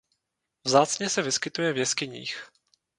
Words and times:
Vzácně 0.63 1.09
se 1.09 1.21
vyskytuje 1.21 1.73
v 1.73 1.77
jeskyních. 1.77 2.49